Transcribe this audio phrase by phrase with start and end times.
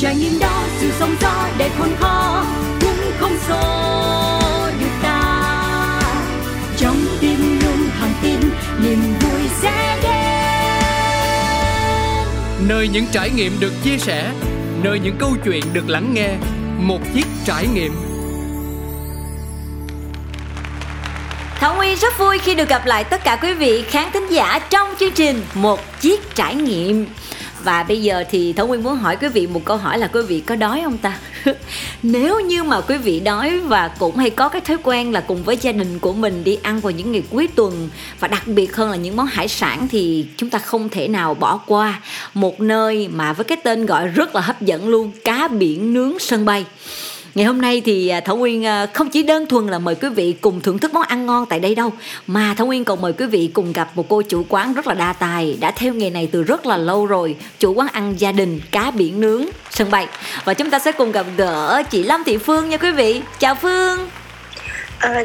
[0.00, 2.44] trải nghiệm đó sự sóng gió đầy khôn khó
[2.80, 3.60] cũng không xô
[4.80, 6.00] được ta.
[6.76, 8.40] Trong tim luôn thẳng tin
[8.82, 10.12] niềm vui sẽ đến.
[12.68, 14.32] Nơi những trải nghiệm được chia sẻ
[14.82, 16.28] nơi những câu chuyện được lắng nghe
[16.78, 17.92] một chiếc trải nghiệm.
[21.60, 24.58] Thảo Nguyên rất vui khi được gặp lại tất cả quý vị khán thính giả
[24.70, 27.06] trong chương trình Một Chiếc Trải Nghiệm
[27.64, 30.22] và bây giờ thì Thảo Nguyên muốn hỏi quý vị một câu hỏi là quý
[30.22, 31.18] vị có đói không ta?
[32.02, 35.42] Nếu như mà quý vị đói và cũng hay có cái thói quen là cùng
[35.42, 37.88] với gia đình của mình đi ăn vào những ngày cuối tuần
[38.20, 41.34] và đặc biệt hơn là những món hải sản thì chúng ta không thể nào
[41.34, 42.00] bỏ qua
[42.34, 46.18] một nơi mà với cái tên gọi rất là hấp dẫn luôn, cá biển nướng
[46.18, 46.64] sân bay.
[47.34, 50.08] Ngày hôm nay thì à, Thảo Nguyên à, không chỉ đơn thuần là mời quý
[50.08, 51.92] vị cùng thưởng thức món ăn ngon tại đây đâu
[52.26, 54.94] Mà Thảo Nguyên còn mời quý vị cùng gặp một cô chủ quán rất là
[54.94, 58.32] đa tài Đã theo nghề này từ rất là lâu rồi Chủ quán ăn gia
[58.32, 60.06] đình cá biển nướng sân bay.
[60.44, 63.22] Và chúng ta sẽ cùng gặp gỡ chị Lâm Thị Phương nha quý vị.
[63.38, 64.08] Chào Phương.
[64.98, 65.24] À,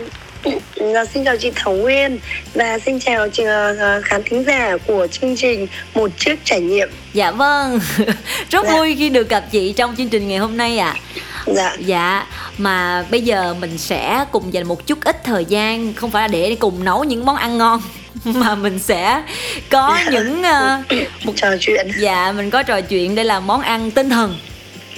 [1.14, 2.20] xin chào chị Thảo Nguyên
[2.54, 6.90] và xin chào chị, uh, khán thính giả của chương trình Một chiếc trải nghiệm.
[7.14, 7.80] Dạ vâng,
[8.50, 8.78] rất dạ.
[8.78, 10.96] vui khi được gặp chị trong chương trình ngày hôm nay ạ.
[10.96, 12.26] À dạ dạ
[12.58, 16.28] mà bây giờ mình sẽ cùng dành một chút ít thời gian không phải là
[16.28, 17.82] để cùng nấu những món ăn ngon
[18.23, 19.23] mà mình sẽ
[19.70, 20.12] có dạ.
[20.12, 24.10] những uh, một trò chuyện dạ mình có trò chuyện đây là món ăn tinh
[24.10, 24.38] thần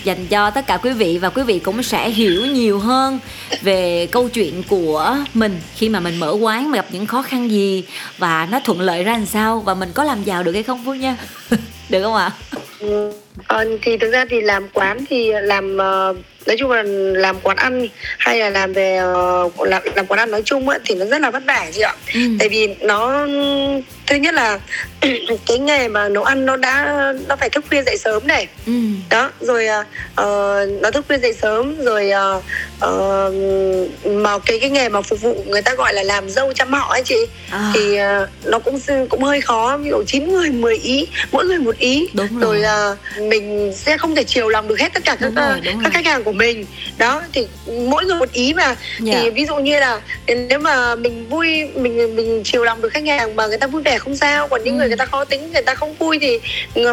[0.04, 3.20] dành cho tất cả quý vị và quý vị cũng sẽ hiểu nhiều hơn
[3.62, 7.52] về câu chuyện của mình khi mà mình mở quán mà gặp những khó khăn
[7.52, 7.84] gì
[8.18, 10.82] và nó thuận lợi ra làm sao và mình có làm giàu được hay không
[10.86, 11.18] Phương nha
[11.90, 12.32] được không ạ?
[12.80, 13.12] Ừ.
[13.48, 16.84] Ờ, thì thực ra thì làm quán thì làm uh, nói chung là
[17.20, 17.88] làm quán ăn
[18.18, 19.00] hay là làm về
[19.46, 21.82] uh, làm làm quán ăn nói chung ấy, thì nó rất là vất vả chị
[21.82, 22.20] ạ ừ.
[22.40, 23.28] tại vì nó
[24.08, 24.60] thứ nhất là
[25.46, 28.74] cái nghề mà nấu ăn nó đã nó phải thức khuya dậy sớm này ừ.
[29.10, 29.68] đó rồi
[30.22, 32.44] uh, nó thức khuya dậy sớm rồi uh,
[32.86, 33.34] uh,
[34.06, 36.90] mà cái cái nghề mà phục vụ người ta gọi là làm dâu chăm họ
[36.90, 37.72] ấy chị à.
[37.76, 38.80] thì uh, nó cũng
[39.10, 42.62] cũng hơi khó ví dụ chín người 10 ý mỗi người một ý đúng rồi,
[42.62, 45.84] rồi uh, mình sẽ không thể chiều lòng được hết tất cả các rồi, uh,
[45.84, 46.66] các khách hàng của mình
[46.98, 47.48] đó thì
[47.90, 48.78] mỗi người một ý mà yeah.
[49.00, 49.30] thì dạ.
[49.34, 50.02] ví dụ như là
[50.50, 53.82] nếu mà mình vui mình mình chiều lòng được khách hàng mà người ta vui
[53.82, 54.78] vẻ không sao còn những ừ.
[54.78, 56.40] người người ta khó tính người ta không vui thì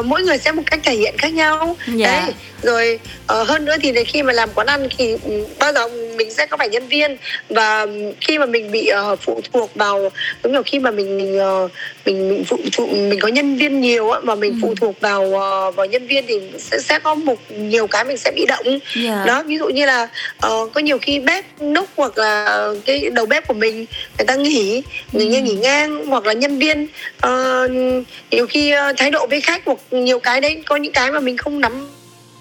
[0.05, 1.99] mỗi người sẽ một cách thể hiện khác nhau yeah.
[1.99, 2.21] Dạ.
[2.21, 2.99] đấy rồi
[3.41, 6.47] uh, hơn nữa thì khi mà làm quán ăn thì ừ, bao giờ mình sẽ
[6.47, 7.17] có phải nhân viên
[7.51, 7.87] và
[8.21, 10.11] khi mà mình bị uh, phụ thuộc vào
[10.43, 11.71] đúng là khi mà mình mình uh,
[12.07, 14.59] mình mình phụ, phụ mình có nhân viên nhiều á mà mình ừ.
[14.63, 18.17] phụ thuộc vào uh, vào nhân viên thì sẽ sẽ có một nhiều cái mình
[18.17, 18.81] sẽ bị động yeah.
[18.95, 19.25] Dạ.
[19.27, 20.09] đó ví dụ như là
[20.47, 23.87] uh, có nhiều khi bếp núc hoặc là cái đầu bếp của mình
[24.19, 24.83] người ta nghỉ
[25.13, 25.43] người ừ.
[25.43, 26.87] nghỉ ngang hoặc là nhân viên
[27.27, 27.71] uh,
[28.31, 31.21] nhiều khi uh, thái độ với khách hoặc nhiều cái đấy có những cái mà
[31.21, 31.89] mình không nắm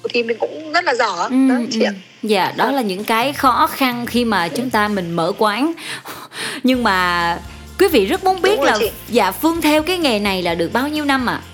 [0.10, 2.13] thì mình cũng rất là giỏi ừ, đó chị ạ ừ.
[2.24, 5.74] Dạ đó là những cái khó khăn khi mà chúng ta mình mở quán
[6.64, 7.38] nhưng mà
[7.80, 8.92] quý vị rất muốn biết là chị.
[9.10, 11.46] dạ phương theo cái nghề này là được bao nhiêu năm ạ à?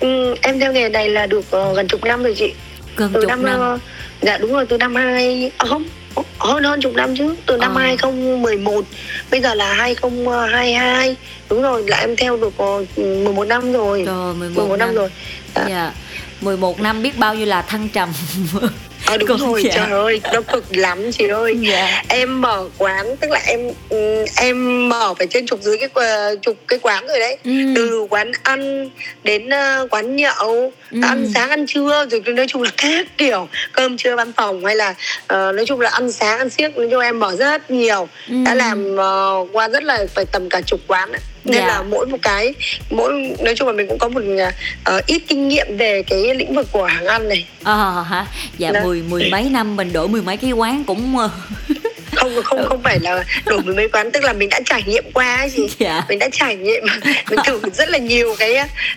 [0.00, 2.52] ừ, em theo nghề này là được uh, gần chục năm rồi chị
[2.96, 3.74] gần từ chục năm, năm.
[3.74, 3.80] Uh,
[4.22, 5.84] dạ đúng rồi từ năm hai à, không
[6.38, 7.80] hơn hơn chục năm chứ từ năm ờ.
[7.80, 8.84] 2011
[9.30, 11.16] bây giờ là 2022
[11.50, 14.78] đúng rồi là em theo được uh, 11 năm rồi rồi 11, 11 năm.
[14.78, 15.10] năm rồi
[15.54, 15.66] dạ.
[15.68, 15.92] dạ
[16.40, 18.08] 11 năm biết bao nhiêu là thăng trầm
[19.08, 19.70] ờ đúng Còn rồi dạ.
[19.74, 22.02] trời ơi nó cực lắm chị ơi dạ.
[22.08, 25.88] em mở quán tức là em ừ, em mở phải trên chục dưới cái
[26.42, 27.50] chục cái quán rồi đấy ừ.
[27.76, 28.90] từ quán ăn
[29.24, 31.00] đến uh, quán nhậu ừ.
[31.02, 34.76] ăn sáng ăn trưa rồi nói chung là các kiểu cơm trưa văn phòng hay
[34.76, 38.08] là uh, nói chung là ăn sáng ăn siếc nói chung em mở rất nhiều
[38.28, 38.34] ừ.
[38.44, 41.68] đã làm uh, qua rất là phải tầm cả chục quán ấy nên yeah.
[41.68, 41.74] Dạ.
[41.74, 42.54] là mỗi một cái
[42.90, 44.20] mỗi nói chung là mình cũng có một
[44.96, 48.26] uh, ít kinh nghiệm về cái lĩnh vực của hàng ăn này ờ à, hả
[48.58, 48.80] dạ Đó.
[48.84, 51.16] mười mười mấy năm mình đổi mười mấy cái quán cũng
[52.18, 55.04] không không không phải là đổi mười mấy quán tức là mình đã trải nghiệm
[55.12, 56.02] qua ấy gì dạ.
[56.08, 56.84] mình đã trải nghiệm
[57.30, 58.54] mình thử rất là nhiều cái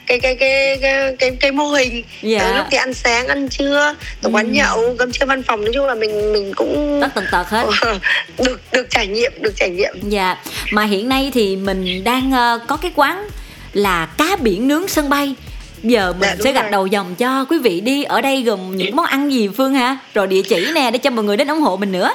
[0.07, 2.03] cái cái cái cái cái, cái mô hình.
[2.21, 2.57] Dạ.
[2.57, 4.51] lúc thì ăn sáng ăn trưa ở quán ừ.
[4.51, 7.65] nhậu cơm trưa văn phòng nói chung là mình mình cũng tất tần tật hết.
[8.37, 9.93] được được trải nghiệm được trải nghiệm.
[10.09, 10.37] Dạ.
[10.71, 13.27] Mà hiện nay thì mình đang uh, có cái quán
[13.73, 15.35] là cá biển nướng sân bay.
[15.83, 18.03] Giờ mình dạ, sẽ gạch đầu dòng cho quý vị đi.
[18.03, 19.97] Ở đây gồm những món ăn gì phương ha?
[20.13, 22.09] Rồi địa chỉ nè để cho mọi người đến ủng hộ mình nữa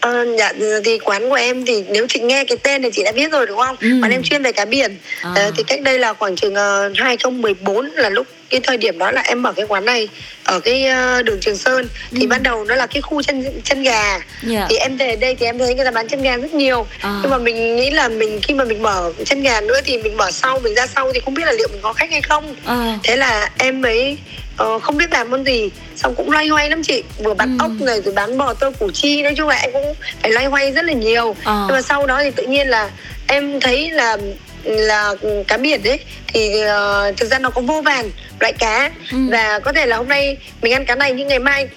[0.00, 0.52] À, dạ
[0.84, 3.46] thì quán của em thì nếu chị nghe cái tên thì chị đã biết rồi
[3.46, 3.76] đúng không?
[3.80, 3.88] Ừ.
[4.02, 4.96] Quán em chuyên về cá biển.
[5.22, 5.32] À.
[5.36, 9.10] À, thì cách đây là khoảng chừng uh, 2014 là lúc cái thời điểm đó
[9.10, 10.08] là em mở cái quán này
[10.44, 10.86] ở cái
[11.18, 12.26] uh, đường Trường Sơn thì ừ.
[12.28, 14.22] ban đầu nó là cái khu chân chân gà yeah.
[14.42, 14.66] Dạ.
[14.70, 17.18] thì em về đây thì em thấy người ta bán chân gà rất nhiều à.
[17.22, 20.16] nhưng mà mình nghĩ là mình khi mà mình mở chân gà nữa thì mình
[20.16, 22.54] mở sau mình ra sau thì không biết là liệu mình có khách hay không
[22.64, 22.98] à.
[23.02, 24.16] thế là em mới
[24.62, 27.62] uh, không biết làm món gì xong cũng loay hoay lắm chị vừa bán ừ.
[27.62, 30.46] ốc này rồi bán bò tơ củ chi nói chung là em cũng phải loay
[30.46, 31.64] hoay rất là nhiều à.
[31.66, 32.90] nhưng mà sau đó thì tự nhiên là
[33.26, 34.16] em thấy là
[34.64, 35.14] là
[35.46, 38.10] cá biển đấy thì uh, thực ra nó có vô vàn
[38.40, 39.18] loại cá ừ.
[39.30, 41.68] và có thể là hôm nay mình ăn cá này nhưng ngày mai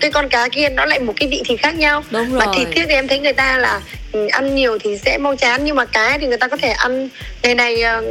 [0.00, 2.46] cái con cá kia nó lại một cái vị thịt khác nhau Đúng rồi.
[2.46, 3.80] và thịt tiếc thì em thấy người ta là
[4.30, 7.08] ăn nhiều thì sẽ mau chán nhưng mà cá thì người ta có thể ăn
[7.42, 8.02] ngày này ờ,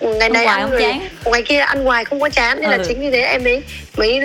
[0.00, 0.94] ngày này ăn rồi
[1.24, 2.76] ngày kia ăn ngoài không có chán nên ừ.
[2.76, 3.62] là chính vì thế em mới
[3.96, 4.20] mới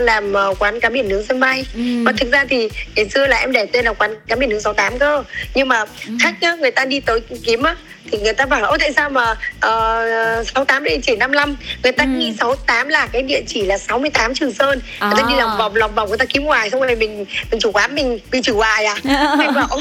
[0.00, 1.80] làm ờ, quán cá biển nướng sân bay ừ.
[2.04, 4.60] và thực ra thì ngày xưa là em để tên là quán cá biển nướng
[4.60, 5.22] 68 cơ
[5.54, 6.12] nhưng mà ừ.
[6.20, 7.76] khách nhá người ta đi tới kiếm á
[8.12, 12.04] thì người ta bảo ô tại sao mà uh, 68 địa chỉ 55 người ta
[12.04, 12.08] ừ.
[12.08, 15.08] nghĩ 68 là cái địa chỉ là 68 Trường Sơn à.
[15.08, 17.60] người ta đi lòng vòng lòng vòng người ta kiếm ngoài xong rồi mình mình
[17.60, 18.96] chủ quán mình mình trừ hoài à
[19.38, 19.78] mình bảo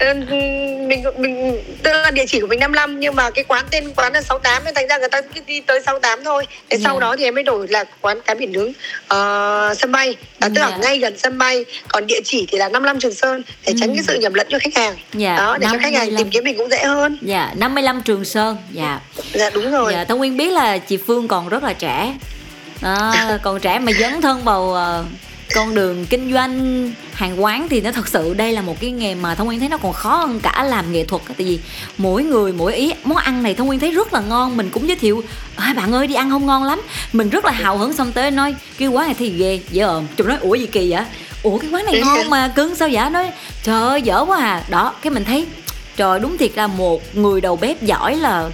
[0.00, 4.12] mình mình tức là địa chỉ của mình 55 nhưng mà cái quán tên quán
[4.12, 6.80] là 68 nên thành ra người ta cứ đi tới 68 thôi thế yeah.
[6.84, 7.00] sau dạ.
[7.00, 10.60] đó thì em mới đổi là quán cá biển nướng uh, sân bay đó, tức
[10.60, 10.70] yeah.
[10.70, 10.78] là dạ.
[10.82, 13.94] ngay gần sân bay còn địa chỉ thì là 55 Trường Sơn để tránh ừ.
[13.94, 14.98] cái sự nhầm lẫn cho khách hàng yeah.
[15.12, 15.72] Dạ, đó để 55.
[15.72, 17.56] cho khách hàng tìm kiếm mình cũng dễ hơn dạ yeah.
[17.56, 19.00] 55 Trường Sơn dạ
[19.32, 22.14] dạ đúng rồi dạ Thông Nguyên biết là chị Phương còn rất là trẻ
[22.82, 24.62] à, còn trẻ mà dấn thân vào
[25.00, 25.06] uh,
[25.54, 29.14] con đường kinh doanh hàng quán thì nó thật sự đây là một cái nghề
[29.14, 31.58] mà thông nguyên thấy nó còn khó hơn cả làm nghệ thuật tại vì
[31.98, 34.56] mỗi người mỗi ý món ăn này thông nguyên thấy rất là ngon.
[34.56, 35.22] Mình cũng giới thiệu
[35.56, 36.82] à, bạn ơi đi ăn không ngon lắm.
[37.12, 39.84] Mình rất là hào hứng xong tới nói cái quán này thì ghê dễ
[40.16, 41.04] chúng nói ủa gì kỳ vậy?
[41.42, 43.10] Ủa cái quán này ngon mà cưng sao vậy?
[43.10, 43.30] Nói
[43.62, 44.64] trời ơi dở quá à.
[44.70, 45.46] Đó cái mình thấy
[45.96, 48.50] trời đúng thiệt là một người đầu bếp giỏi là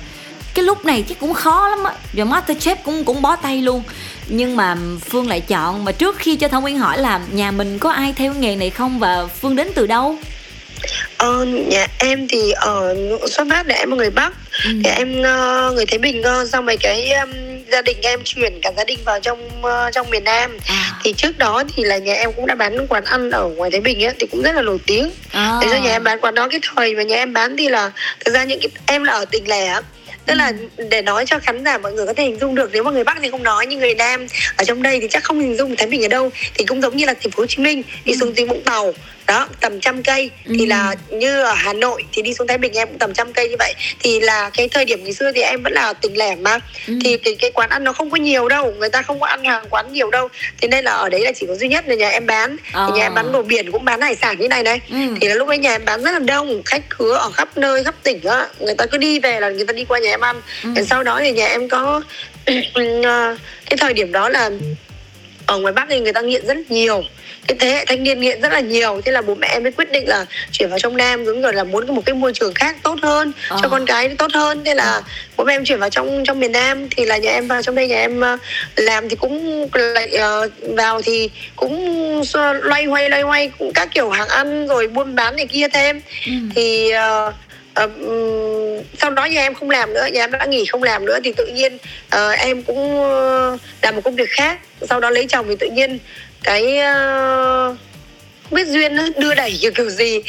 [0.55, 1.93] cái lúc này chắc cũng khó lắm á.
[2.13, 3.83] Rồi masterchef cũng cũng bó tay luôn
[4.31, 4.77] nhưng mà
[5.11, 8.13] phương lại chọn mà trước khi cho thông nguyên hỏi là nhà mình có ai
[8.17, 10.17] theo nghề này không và phương đến từ đâu
[11.17, 12.97] Ờ, nhà em thì ở
[13.27, 14.33] xuất phát là em là người Bắc
[14.65, 14.71] ừ.
[14.85, 17.31] thì em uh, người Thái Bình cơ xong rồi cái um,
[17.73, 21.01] gia đình em chuyển cả gia đình vào trong uh, trong miền Nam à.
[21.03, 23.81] thì trước đó thì là nhà em cũng đã bán quán ăn ở ngoài Thái
[23.81, 25.59] Bình ấy thì cũng rất là nổi tiếng à.
[25.63, 27.91] thế ra nhà em bán quán đó cái thời mà nhà em bán thì là
[28.25, 29.81] thực ra những cái em là ở tỉnh lẻ
[30.27, 30.53] tức là
[30.91, 33.05] để nói cho khán giả mọi người có thể hình dung được nếu mà người
[33.05, 34.27] bắc thì không nói nhưng người nam
[34.57, 36.97] ở trong đây thì chắc không hình dung thấy mình ở đâu thì cũng giống
[36.97, 38.93] như là thành phố hồ chí minh đi xuống tỉnh vũng tàu
[39.31, 40.55] đó tầm trăm cây ừ.
[40.59, 43.33] thì là như ở Hà Nội thì đi xuống Thái Bình em cũng tầm trăm
[43.33, 46.19] cây như vậy thì là cái thời điểm ngày xưa thì em vẫn là tỉnh
[46.19, 46.95] lẻ mà ừ.
[47.05, 49.45] thì cái cái quán ăn nó không có nhiều đâu người ta không có ăn
[49.45, 50.29] hàng quán nhiều đâu
[50.61, 52.87] thì nên là ở đấy là chỉ có duy nhất là nhà em bán ờ.
[52.87, 54.97] thì nhà em bán đồ biển cũng bán hải sản như này này ừ.
[55.21, 57.85] thì là lúc ấy nhà em bán rất là đông khách khứa ở khắp nơi
[57.85, 60.21] khắp tỉnh á người ta cứ đi về là người ta đi qua nhà em
[60.21, 60.83] ăn ừ.
[60.91, 62.03] sau đó thì nhà em có
[63.05, 63.37] ờ,
[63.71, 64.51] cái thời điểm đó là
[65.47, 67.03] ở ngoài Bắc thì người ta nghiện rất nhiều
[67.51, 69.73] cái thế hệ thanh niên nghiện rất là nhiều thế là bố mẹ em mới
[69.73, 72.55] quyết định là chuyển vào trong nam giống rồi là muốn một cái môi trường
[72.55, 73.57] khác tốt hơn à.
[73.63, 75.03] cho con cái tốt hơn thế là
[75.37, 77.75] bố mẹ em chuyển vào trong trong miền nam thì là nhà em vào trong
[77.75, 78.41] đây nhà em uh,
[78.77, 82.23] làm thì cũng lại uh, vào thì cũng
[82.63, 86.01] loay hoay loay hoay cũng các kiểu hàng ăn rồi buôn bán này kia thêm
[86.27, 86.33] ừ.
[86.55, 86.93] thì
[87.29, 87.35] uh,
[87.85, 91.19] Uh, sau đó nhà em không làm nữa nhà em đã nghỉ không làm nữa
[91.25, 94.59] thì tự nhiên uh, em cũng uh, làm một công việc khác
[94.89, 95.99] sau đó lấy chồng thì tự nhiên
[96.43, 97.77] cái uh,
[98.51, 100.21] không biết duyên đưa đẩy kiểu kiểu gì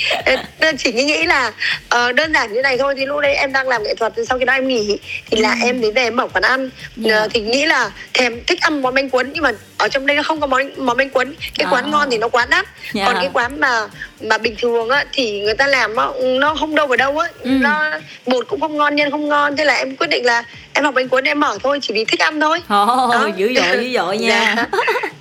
[0.60, 1.54] đơn chỉ nghĩ là
[1.96, 4.40] uh, đơn giản như này thôi thì lúc đấy em đang làm nghệ thuật sau
[4.40, 4.98] khi đó em nghỉ
[5.31, 5.60] thì là ừ.
[5.63, 6.72] em đến về em mở quán ăn yeah.
[6.98, 7.24] Dạ.
[7.24, 10.17] uh, thì nghĩ là thèm thích ăn món bánh cuốn nhưng mà ở trong đây
[10.17, 11.89] nó không có món món bánh cuốn cái quán à.
[11.91, 12.94] ngon thì nó quá đắt yeah.
[12.94, 13.05] Dạ.
[13.05, 13.88] còn cái quán mà
[14.22, 16.08] mà bình thường á thì người ta làm á
[16.39, 17.50] nó không đâu vào đâu á ừ.
[17.50, 17.91] nó
[18.25, 20.94] bột cũng không ngon nhân không ngon thế là em quyết định là em học
[20.94, 23.29] bánh cuốn em mở thôi chỉ vì thích ăn thôi oh, đó.
[23.36, 24.55] dữ dội dữ dội nha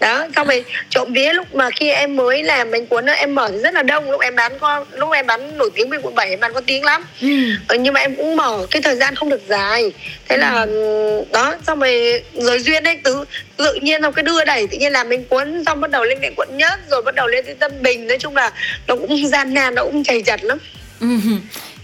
[0.00, 0.16] dạ.
[0.16, 3.34] đó xong rồi trộm vía lúc mà khi em mới làm bánh cuốn đó, em
[3.34, 6.00] mở thì rất là đông lúc em bán có lúc em bán nổi tiếng bên
[6.02, 7.28] quận 7 em bán có tiếng lắm ừ.
[7.68, 7.76] ừ.
[7.80, 9.92] nhưng mà em cũng mở cái thời gian không được dài
[10.28, 10.40] thế ừ.
[10.40, 10.66] là
[11.32, 13.24] đó xong rồi rồi duyên đấy tự
[13.60, 16.20] tự nhiên xong cái đưa đẩy tự nhiên làm bánh cuốn xong bắt đầu lên
[16.20, 18.52] đến quận nhất rồi bắt đầu lên đến tân bình nói chung là
[18.86, 20.58] nó cũng gian nan nó cũng chảy chặt lắm
[21.00, 21.06] ừ.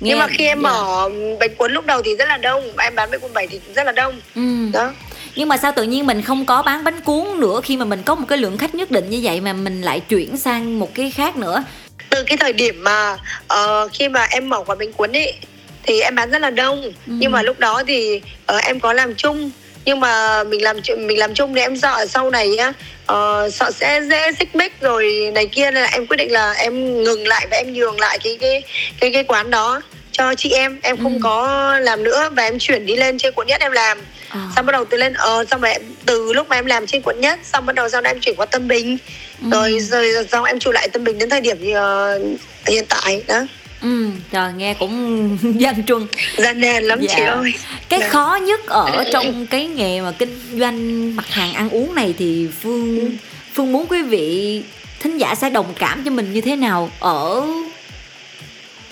[0.01, 0.75] Nghe, nhưng mà khi em yeah.
[0.75, 0.81] Dạ.
[0.81, 1.09] mở
[1.41, 3.87] bánh cuốn lúc đầu thì rất là đông em bán bánh cuốn bảy thì rất
[3.87, 4.43] là đông ừ.
[4.73, 4.93] đó
[5.37, 8.03] nhưng mà sao tự nhiên mình không có bán bánh cuốn nữa khi mà mình
[8.03, 10.95] có một cái lượng khách nhất định như vậy mà mình lại chuyển sang một
[10.95, 11.65] cái khác nữa
[12.11, 13.17] từ cái thời điểm mà
[13.55, 15.35] uh, khi mà em mở quán bánh cuốn ấy
[15.83, 16.91] thì em bán rất là đông ừ.
[17.07, 18.21] nhưng mà lúc đó thì
[18.57, 19.51] uh, em có làm chung
[19.87, 22.73] nhưng mà mình làm mình làm chung thì em sợ sau này á
[23.13, 26.53] uh, sợ sẽ dễ xích mích rồi này kia nên là em quyết định là
[26.53, 28.63] em ngừng lại và em nhường lại cái cái
[29.01, 29.81] cái cái quán đó
[30.13, 31.21] cho chị em em không ừ.
[31.23, 34.49] có làm nữa và em chuyển đi lên trên quận nhất em làm à.
[34.57, 37.03] xong bắt đầu từ lên ờ xong rồi em, từ lúc mà em làm trên
[37.03, 38.99] quận nhất xong bắt đầu sau đó em chuyển qua tâm bình
[39.43, 39.49] ừ.
[39.53, 43.47] rồi rồi xong em trụ lại tâm bình đến thời điểm uh, hiện tại đó
[43.83, 46.07] Ừ, trời nghe cũng gian truân
[46.37, 47.15] gian nan lắm dạ.
[47.17, 47.55] chị ơi
[47.89, 48.09] cái dạ.
[48.09, 52.49] khó nhất ở trong cái nghề mà kinh doanh mặt hàng ăn uống này thì
[52.61, 53.09] phương ừ.
[53.55, 54.63] phương muốn quý vị
[55.01, 57.47] thính giả sẽ đồng cảm cho mình như thế nào ở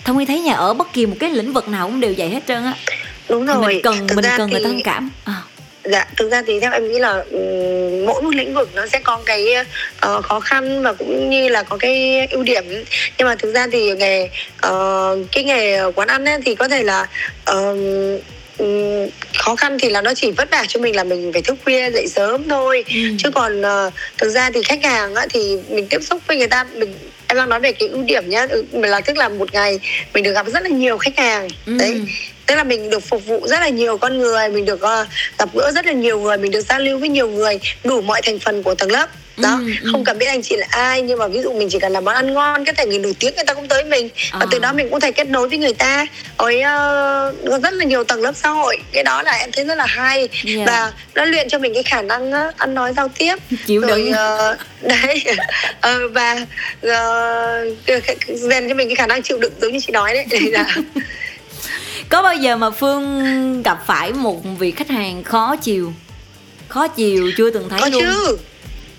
[0.05, 2.31] thông nguyên thấy nhà ở bất kỳ một cái lĩnh vực nào cũng đều vậy
[2.31, 2.75] hết trơn á
[3.29, 4.53] đúng rồi mình cần mình cần thì...
[4.53, 5.43] người ta thông cảm à
[5.85, 8.99] dạ thực ra thì theo em nghĩ là um, mỗi một lĩnh vực nó sẽ
[8.99, 9.47] có cái
[10.07, 12.65] uh, khó khăn và cũng như là có cái ưu điểm
[13.19, 14.25] nhưng mà thực ra thì nghề
[14.67, 17.07] uh, cái nghề quán ăn ấy, thì có thể là
[17.51, 17.57] uh,
[18.59, 21.57] um, khó khăn thì là nó chỉ vất vả cho mình là mình phải thức
[21.65, 23.01] khuya dậy sớm thôi ừ.
[23.19, 26.49] chứ còn uh, thực ra thì khách hàng á, thì mình tiếp xúc với người
[26.49, 26.95] ta mình
[27.35, 28.47] em đang nói về cái ưu điểm nhá.
[28.51, 29.79] Ừ, là tức là một ngày
[30.15, 31.49] mình được gặp rất là nhiều khách hàng.
[31.67, 31.77] Ừ.
[31.79, 32.01] đấy
[32.47, 35.49] tức là mình được phục vụ rất là nhiều con người mình được uh, gặp
[35.55, 38.39] gỡ rất là nhiều người mình được giao lưu với nhiều người đủ mọi thành
[38.39, 39.89] phần của tầng lớp đó ừ, ừ.
[39.93, 42.05] không cần biết anh chị là ai nhưng mà ví dụ mình chỉ cần làm
[42.05, 44.09] món ăn ngon cái thể người nổi tiếng người ta cũng tới mình.
[44.31, 44.39] À.
[44.41, 46.07] và từ đó mình cũng thể kết nối với người ta.
[46.37, 48.77] Với uh, rất là nhiều tầng lớp xã hội.
[48.93, 50.19] Cái đó là em thấy rất là hay.
[50.19, 50.29] Yeah.
[50.45, 50.65] Dạ.
[50.67, 53.37] và nó luyện cho mình cái khả năng uh, ăn nói giao tiếp.
[53.67, 54.11] Chịu đựng.
[54.11, 55.25] uh, đấy.
[55.77, 56.47] Uh, và
[56.87, 56.93] uh,
[58.29, 60.67] rèn cho mình cái khả năng chịu đựng giống như chị nói đấy là
[62.09, 65.93] có bao giờ mà phương gặp phải một vị khách hàng khó chiều?
[66.69, 68.01] Khó chiều chưa từng thấy có luôn?
[68.01, 68.39] chứ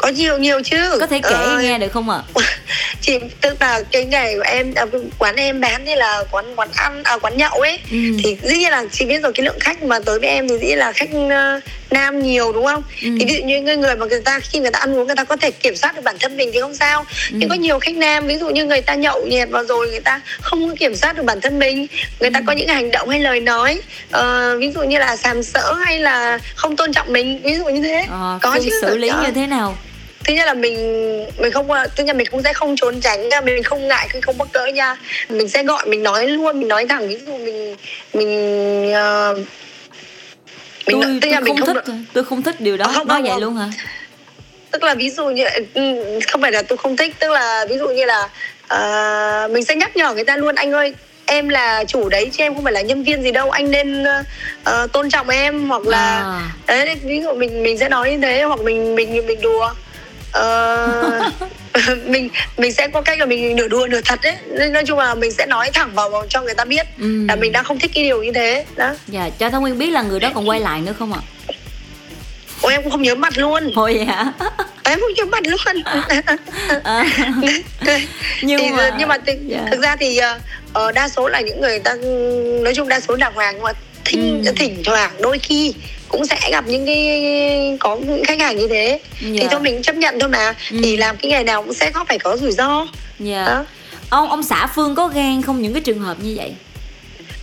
[0.05, 2.41] có nhiều nhiều chứ có thể kể ờ, nghe được không ạ à?
[3.01, 4.85] chị tức là cái ngày của em à,
[5.17, 7.97] quán em bán như là quán quán ăn à, quán nhậu ấy ừ.
[8.23, 10.57] thì dĩ nhiên là chị biết rồi cái lượng khách mà tới với em thì
[10.57, 13.09] dĩ nhiên là khách uh, nam nhiều đúng không ừ.
[13.19, 15.15] thì ví dụ như người người mà người ta khi người ta ăn uống người
[15.15, 17.37] ta có thể kiểm soát được bản thân mình thì không sao ừ.
[17.39, 19.99] nhưng có nhiều khách nam ví dụ như người ta nhậu nhẹt vào rồi người
[19.99, 21.87] ta không kiểm soát được bản thân mình
[22.19, 22.43] người ta ừ.
[22.47, 23.81] có những hành động hay lời nói
[24.17, 24.21] uh,
[24.59, 27.81] ví dụ như là sàm sỡ hay là không tôn trọng mình ví dụ như
[27.81, 29.23] thế à, có chứ xử lý đó.
[29.25, 29.77] như thế nào
[30.27, 30.75] thứ nhất là mình
[31.37, 34.21] mình không thứ nhất mình cũng sẽ không trốn tránh nha mình không ngại khi
[34.21, 34.95] không mắc cỡ nha
[35.29, 37.75] mình sẽ gọi mình nói luôn mình nói thẳng ví dụ mình
[38.13, 38.29] mình
[38.89, 39.37] uh,
[40.87, 43.31] mình tôi, tôi mình không, thích tôi không thích điều đó không, nói không, vậy
[43.31, 43.41] không.
[43.41, 43.69] luôn hả
[44.71, 45.81] tức là ví dụ như ừ,
[46.27, 48.29] không phải là tôi không thích tức là ví dụ như là
[48.63, 50.93] uh, mình sẽ nhắc nhở người ta luôn anh ơi
[51.25, 54.03] em là chủ đấy chứ em không phải là nhân viên gì đâu anh nên
[54.03, 56.19] uh, tôn trọng em hoặc là
[56.67, 56.85] à.
[56.85, 59.73] đấy ví dụ mình mình sẽ nói như thế hoặc mình mình mình đùa
[60.39, 61.33] uh,
[62.05, 64.99] mình mình sẽ có cách là mình nửa đùa nửa thật đấy nên nói chung
[64.99, 67.25] là mình sẽ nói thẳng vào, vào cho người ta biết ừ.
[67.27, 69.89] là mình đang không thích cái điều như thế đó dạ cho thông nguyên biết
[69.89, 71.19] là người đó còn quay lại nữa không ạ
[72.61, 74.33] Ôi em cũng không nhớ mặt luôn Ôi vậy hả?
[74.83, 75.59] Em không nhớ mặt luôn
[76.83, 77.05] à.
[78.41, 79.63] nhưng thì, mà nhưng mà thì, yeah.
[79.63, 79.67] Dạ.
[79.71, 80.19] thực ra thì
[80.85, 81.95] uh, đa số là những người ta
[82.61, 83.71] nói chung đa số đàng hoàng nhưng mà
[84.05, 84.51] thỉnh, ừ.
[84.55, 85.73] thỉnh thoảng đôi khi
[86.07, 89.01] cũng sẽ gặp những cái có những khách hàng như thế yeah.
[89.21, 89.47] thì dạ.
[89.51, 90.79] thôi mình chấp nhận thôi mà ừ.
[90.83, 92.87] thì làm cái nghề nào cũng sẽ có phải có rủi ro yeah.
[93.19, 93.45] Dạ.
[93.45, 93.65] đó.
[94.09, 96.53] ông ông xã phương có ghen không những cái trường hợp như vậy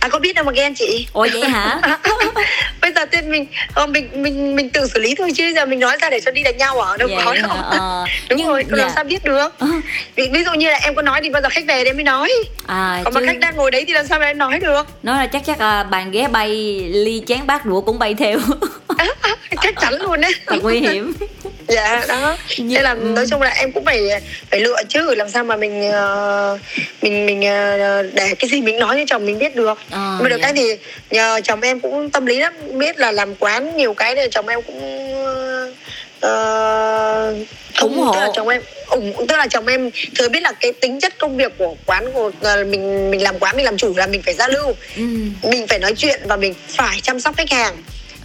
[0.03, 1.07] à có biết đâu mà ghen chị.
[1.13, 1.79] Ủa vậy hả?
[2.81, 5.53] Bây giờ thì mình ờ, mình mình mình tự xử lý thôi chứ.
[5.55, 6.97] Giờ mình nói ra để cho đi đánh nhau à?
[6.97, 7.49] Đâu có đâu.
[7.69, 8.05] Ờ.
[8.29, 8.77] đúng Nhưng, rồi dạ.
[8.77, 9.59] làm sao biết được?
[9.59, 9.67] Ờ.
[10.15, 12.03] ví, ví dụ như là em có nói thì bao giờ khách về em mới
[12.03, 12.33] nói.
[12.67, 13.19] À, còn chứ...
[13.19, 14.87] mà khách đang ngồi đấy thì làm sao mà em nói được?
[15.03, 16.49] Nói là chắc chắc là bàn ghế bay
[16.93, 18.39] ly chén bát đũa cũng bay theo.
[19.61, 21.13] Chắc chắn luôn đấy thật nguy hiểm
[21.67, 23.03] dạ đó nên là ừ.
[23.15, 24.01] nói chung là em cũng phải
[24.51, 26.59] phải lựa chứ làm sao mà mình uh,
[27.01, 30.29] mình mình uh, để cái gì mình nói cho chồng mình biết được à, mà
[30.29, 30.43] được dạ.
[30.43, 30.77] cái thì
[31.09, 34.47] nhờ chồng em cũng tâm lý lắm biết là làm quán nhiều cái thì chồng
[34.47, 35.03] em cũng
[36.25, 37.37] uh,
[37.81, 40.73] ủng hộ tức là chồng em ủng tức là chồng em thừa biết là cái
[40.73, 44.07] tính chất công việc của quán của mình mình làm quán mình làm chủ là
[44.07, 45.03] mình phải giao lưu ừ.
[45.43, 47.75] mình phải nói chuyện và mình phải chăm sóc khách hàng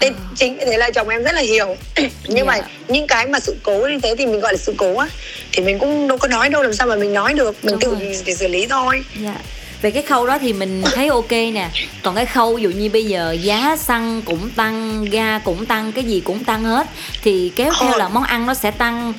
[0.01, 0.09] à.
[0.37, 1.77] chính thế là chồng em rất là hiểu
[2.25, 2.47] nhưng yeah.
[2.47, 2.69] mà dạ.
[2.89, 5.07] những cái mà sự cố như thế thì mình gọi là sự cố á
[5.53, 7.81] thì mình cũng đâu có nói đâu làm sao mà mình nói được mình Đúng
[7.81, 8.17] tự rồi.
[8.25, 9.43] để xử lý thôi yeah dạ.
[9.83, 11.69] về cái khâu đó thì mình thấy ok nè
[12.03, 16.05] còn cái khâu dụ như bây giờ giá xăng cũng tăng ga cũng tăng cái
[16.05, 16.87] gì cũng tăng hết
[17.23, 19.13] thì kéo theo là món ăn nó sẽ tăng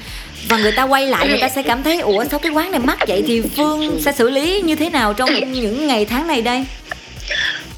[0.48, 2.80] và người ta quay lại người ta sẽ cảm thấy ủa sao cái quán này
[2.80, 6.42] mắc vậy thì phương sẽ xử lý như thế nào trong những ngày tháng này
[6.42, 6.66] đây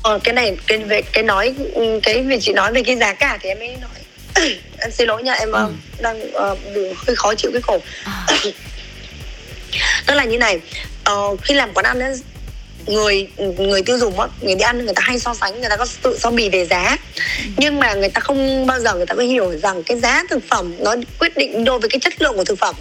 [0.01, 1.55] ờ, cái này cái về cái nói
[2.03, 3.89] cái việc chị nói về cái giá cả thì em mới nói
[4.77, 5.67] em xin lỗi nha em ừ.
[5.99, 6.59] đang uh,
[7.07, 8.25] hơi khó chịu cái cổ à.
[10.05, 10.59] tức là như này
[11.11, 12.13] uh, khi làm quán ăn ấy,
[12.85, 13.27] người
[13.57, 15.85] người tiêu dùng á người đi ăn người ta hay so sánh người ta có
[16.01, 17.23] tự so bì về giá ừ.
[17.57, 20.43] nhưng mà người ta không bao giờ người ta có hiểu rằng cái giá thực
[20.49, 22.75] phẩm nó quyết định đối với cái chất lượng của thực phẩm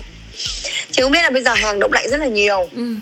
[0.91, 2.95] chị không biết là bây giờ hàng đông lạnh rất là nhiều ừ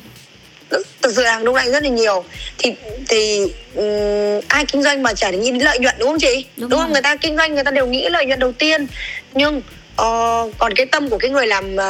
[1.03, 2.25] thực sự hàng đông lạnh rất là nhiều.
[2.59, 2.75] Thì
[3.09, 3.41] thì
[3.75, 6.45] um, ai kinh doanh mà chả nghĩ đến lợi nhuận đúng không chị?
[6.57, 6.93] Đúng, đúng không?
[6.93, 8.87] người ta kinh doanh người ta đều nghĩ lợi nhuận đầu tiên.
[9.35, 9.63] Nhưng
[10.03, 11.81] uh, còn cái tâm của cái người làm uh,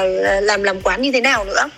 [0.42, 1.68] làm làm quán như thế nào nữa?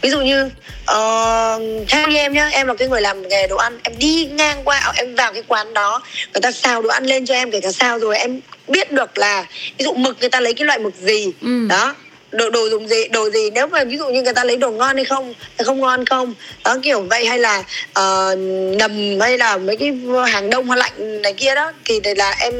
[0.00, 3.56] Ví dụ như uh, theo như em nhá em là cái người làm nghề đồ
[3.56, 3.78] ăn.
[3.82, 6.02] Em đi ngang qua em vào cái quán đó
[6.34, 9.18] người ta xào đồ ăn lên cho em kể cả sao rồi em biết được
[9.18, 9.44] là
[9.78, 11.32] ví dụ mực người ta lấy cái loại mực gì.
[11.42, 11.66] Ừ.
[11.68, 11.94] đó
[12.32, 14.70] đồ đồ dùng gì đồ gì nếu mà ví dụ như người ta lấy đồ
[14.70, 16.34] ngon hay không hay không ngon không?
[16.64, 17.58] Đó kiểu vậy hay là
[17.98, 18.38] uh,
[18.78, 19.92] nầm hay là mấy cái
[20.28, 22.54] hàng đông hoa lạnh này kia đó thì là em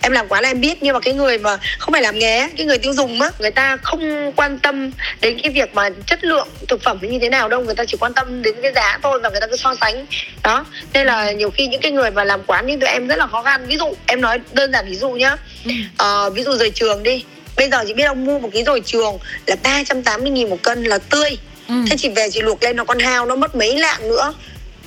[0.00, 0.78] em làm quán là em biết.
[0.80, 3.50] Nhưng mà cái người mà không phải làm nghề cái người tiêu dùng á người
[3.50, 4.90] ta không quan tâm
[5.20, 7.60] đến cái việc mà chất lượng thực phẩm như thế nào đâu.
[7.60, 10.06] Người ta chỉ quan tâm đến cái giá thôi và người ta cứ so sánh.
[10.42, 13.18] Đó nên là nhiều khi những cái người mà làm quán như tụi em rất
[13.18, 13.66] là khó khăn.
[13.66, 15.36] Ví dụ em nói đơn giản ví dụ nhá.
[16.02, 17.24] Uh, ví dụ rời trường đi
[17.56, 20.84] bây giờ chị biết ông mua một ký dồi trường là 380 nghìn một cân
[20.84, 21.38] là tươi.
[21.68, 21.74] Ừ.
[21.90, 24.34] thế chị về chị luộc lên nó con hao nó mất mấy lạng nữa.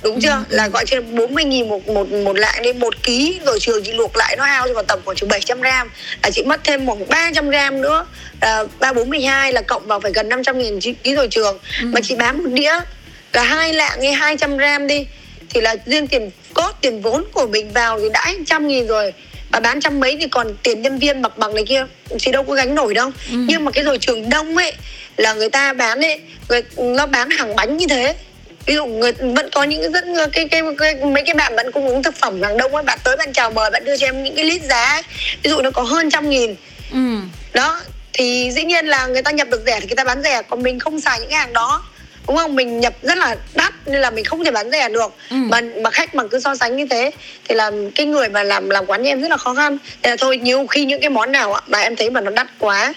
[0.02, 0.30] Đúng chưa?
[0.30, 0.42] Ừ.
[0.48, 3.92] là gọi trên 40 nghìn một một một lạng đi một ký rồi trường chị
[3.92, 5.90] luộc lại nó hao cho còn tầm khoảng chừng 700 gram.
[6.22, 8.06] Là chị mất thêm khoảng 300 gram nữa.
[8.40, 11.58] Là ba bốn mươi hai là cộng vào phải gần 500 nghìn ký rồi trường.
[11.80, 11.86] Ừ.
[11.92, 12.80] mà chị bán một đĩa
[13.32, 15.06] cả hai lạng hay 200 gram đi
[15.50, 19.12] thì là riêng tiền cốt tiền vốn của mình vào thì đã trăm nghìn rồi
[19.50, 21.86] và bán trăm mấy thì còn tiền nhân viên mặc bằng này kia
[22.18, 23.10] chị đâu có gánh nổi đâu.
[23.30, 23.36] Ừ.
[23.48, 24.72] nhưng mà cái rồi trường đông ấy
[25.16, 28.14] là người ta bán ấy người, nó bán hàng bánh như thế.
[28.66, 31.88] Ví dụ người vẫn có những rất cái, cái, cái mấy cái bạn vẫn cung
[31.88, 34.24] ứng thực phẩm hàng đông ấy bạn tới bạn chào mời bạn đưa cho em
[34.24, 35.02] những cái lít giá
[35.42, 36.54] ví dụ nó có hơn trăm nghìn.
[36.92, 36.98] Ừ.
[37.52, 37.80] đó
[38.12, 40.62] thì dĩ nhiên là người ta nhập được rẻ thì người ta bán rẻ còn
[40.62, 41.84] mình không xài những cái hàng đó
[42.28, 42.54] đúng không?
[42.54, 45.12] Mình nhập rất là đắt nên là mình không thể bán rẻ được.
[45.30, 45.36] Ừ.
[45.36, 47.10] mà mà khách mà cứ so sánh như thế
[47.48, 49.78] thì là cái người mà làm làm quán như em rất là khó khăn.
[50.02, 52.46] Nên là thôi nhiều khi những cái món nào mà em thấy mà nó đắt
[52.58, 52.94] quá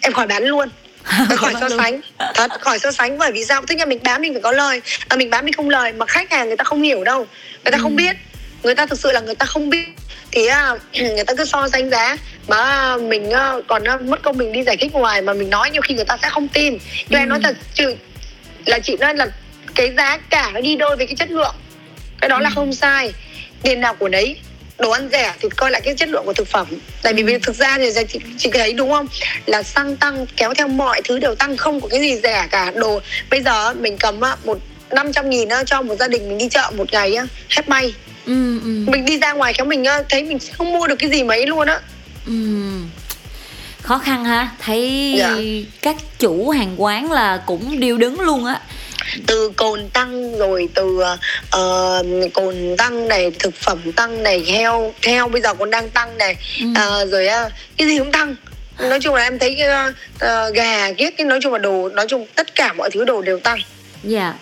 [0.00, 0.68] em khỏi bán luôn.
[1.36, 2.00] Khỏi so sánh.
[2.34, 3.62] Thật khỏi so sánh bởi vì sao?
[3.66, 4.80] Tức là mình bán mình phải có lời.
[5.08, 7.18] À, mình bán mình không lời mà khách hàng người ta không hiểu đâu.
[7.64, 7.82] Người ta ừ.
[7.82, 8.16] không biết.
[8.62, 9.86] Người ta thực sự là người ta không biết.
[10.30, 10.80] Thì uh,
[11.14, 12.16] người ta cứ so sánh giá.
[12.48, 15.82] Mà mình uh, còn mất công mình đi giải thích ngoài mà mình nói nhiều
[15.82, 16.78] khi người ta sẽ không tin.
[17.08, 17.22] Nhưng ừ.
[17.22, 17.94] em nói thật chứ
[18.66, 19.26] là chị nói là
[19.74, 21.54] cái giá cả nó đi đôi với cái chất lượng.
[22.20, 22.42] Cái đó ừ.
[22.42, 23.12] là không sai.
[23.62, 24.36] Tiền nào của đấy
[24.78, 26.66] đồ ăn rẻ thì coi lại cái chất lượng của thực phẩm.
[27.02, 27.38] Tại vì ừ.
[27.42, 29.06] thực ra thì chị, chị thấy đúng không?
[29.46, 32.72] Là xăng tăng kéo theo mọi thứ đều tăng không có cái gì rẻ cả.
[32.74, 33.00] Đồ
[33.30, 34.58] bây giờ mình cầm một
[34.90, 37.16] 500 nghìn cho một gia đình mình đi chợ một ngày
[37.48, 37.94] hết may.
[38.26, 38.84] Ừ, ừ.
[38.86, 41.68] mình đi ra ngoài kéo mình thấy mình không mua được cái gì mấy luôn
[41.68, 41.80] á.
[42.26, 42.32] Ừ
[43.84, 45.36] khó khăn ha thấy dạ.
[45.82, 48.60] các chủ hàng quán là cũng điêu đứng luôn á
[49.26, 51.00] từ cồn tăng rồi từ
[51.56, 56.18] uh, cồn tăng này thực phẩm tăng này heo heo bây giờ còn đang tăng
[56.18, 56.66] này ừ.
[56.70, 58.36] uh, rồi uh, cái gì cũng tăng
[58.78, 62.06] nói chung là em thấy uh, uh, gà ghét cái nói chung là đồ nói
[62.08, 63.58] chung tất cả mọi thứ đồ đều tăng
[64.02, 64.34] dạ yeah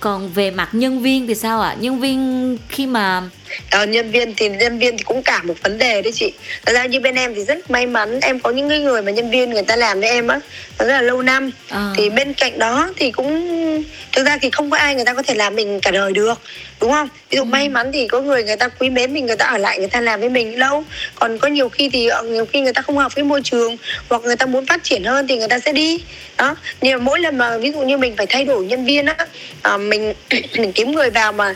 [0.00, 1.76] còn về mặt nhân viên thì sao ạ à?
[1.80, 3.22] nhân viên khi mà
[3.70, 6.32] à, nhân viên thì nhân viên thì cũng cả một vấn đề đấy chị.
[6.66, 9.30] Thật ra như bên em thì rất may mắn em có những người mà nhân
[9.30, 10.40] viên người ta làm với em á
[10.78, 11.50] rất là lâu năm.
[11.68, 11.92] À.
[11.96, 15.22] thì bên cạnh đó thì cũng thực ra thì không có ai người ta có
[15.22, 16.40] thể làm mình cả đời được
[16.80, 17.08] đúng không?
[17.30, 17.44] Ví dụ ừ.
[17.44, 19.88] may mắn thì có người người ta quý mến mình người ta ở lại người
[19.88, 20.84] ta làm với mình lâu.
[21.14, 23.76] Còn có nhiều khi thì ờ, nhiều khi người ta không hợp với môi trường
[24.08, 26.04] hoặc người ta muốn phát triển hơn thì người ta sẽ đi.
[26.36, 29.06] Đó nhưng mà mỗi lần mà ví dụ như mình phải thay đổi nhân viên
[29.06, 29.26] á
[29.62, 30.14] à, mình
[30.58, 31.54] mình kiếm người vào mà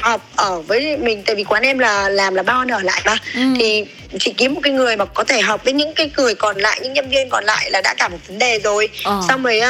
[0.00, 3.16] học ở với mình tại vì quán em là làm là bao ở lại mà.
[3.34, 3.40] Ừ.
[3.58, 3.84] thì
[4.18, 6.80] chị kiếm một cái người mà có thể hợp với những cái người còn lại
[6.82, 8.88] những nhân viên còn lại là đã cả một vấn đề rồi.
[9.04, 9.20] Ờ.
[9.28, 9.60] xong rồi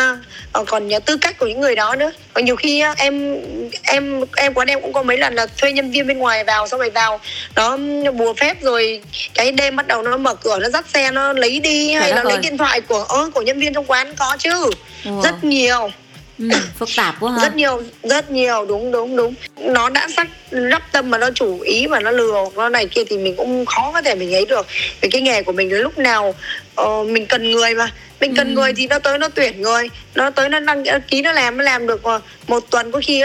[0.61, 2.12] uh, còn nhớ tư cách của những người đó nữa.
[2.35, 3.37] Và nhiều khi uh, em
[3.83, 6.69] em em quán em cũng có mấy lần là thuê nhân viên bên ngoài vào
[6.69, 7.21] xong rồi vào
[7.55, 7.77] nó
[8.12, 9.01] bùa phép rồi
[9.35, 12.23] cái đêm bắt đầu nó mở cửa nó dắt xe nó lấy đi hay là
[12.25, 14.14] lấy điện thoại của ơ của nhân viên trong quán.
[14.16, 14.71] Có chứ.
[15.05, 15.23] Wow.
[15.23, 15.90] rất nhiều
[16.38, 17.38] Ừ, phức tạp quá ha.
[17.42, 19.35] Rất nhiều rất nhiều đúng đúng đúng.
[19.61, 23.05] Nó đã sắc rắp tâm mà nó chủ ý mà nó lừa nó này kia
[23.09, 24.66] thì mình cũng khó có thể mình ấy được.
[25.01, 26.35] Vì cái nghề của mình là lúc nào
[26.81, 27.92] uh, mình cần người mà.
[28.20, 28.53] Mình cần ừ.
[28.55, 29.88] người thì nó tới nó tuyển người.
[30.14, 32.03] Nó tới nó đăng ký nó làm nó làm được
[32.46, 33.22] một tuần có khi